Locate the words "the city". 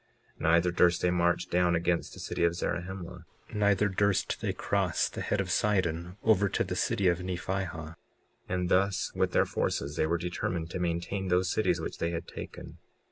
2.15-2.43, 6.63-7.07